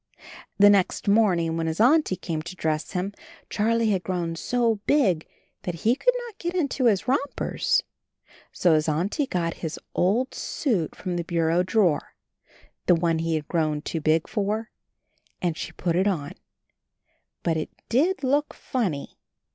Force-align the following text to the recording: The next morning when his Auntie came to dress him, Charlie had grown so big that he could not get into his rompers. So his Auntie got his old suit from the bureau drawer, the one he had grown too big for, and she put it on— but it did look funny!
The 0.57 0.71
next 0.71 1.07
morning 1.07 1.57
when 1.57 1.67
his 1.67 1.79
Auntie 1.79 2.15
came 2.15 2.41
to 2.41 2.55
dress 2.55 2.93
him, 2.93 3.13
Charlie 3.51 3.91
had 3.91 4.01
grown 4.01 4.35
so 4.35 4.79
big 4.87 5.27
that 5.61 5.75
he 5.75 5.95
could 5.95 6.15
not 6.25 6.39
get 6.39 6.55
into 6.55 6.85
his 6.85 7.07
rompers. 7.07 7.83
So 8.51 8.73
his 8.73 8.89
Auntie 8.89 9.27
got 9.27 9.53
his 9.61 9.77
old 9.93 10.33
suit 10.33 10.95
from 10.95 11.17
the 11.17 11.23
bureau 11.23 11.61
drawer, 11.61 12.15
the 12.87 12.95
one 12.95 13.19
he 13.19 13.35
had 13.35 13.47
grown 13.47 13.83
too 13.83 14.01
big 14.01 14.27
for, 14.27 14.71
and 15.39 15.55
she 15.55 15.71
put 15.73 15.95
it 15.95 16.07
on— 16.07 16.31
but 17.43 17.55
it 17.55 17.69
did 17.87 18.23
look 18.23 18.55
funny! 18.55 19.19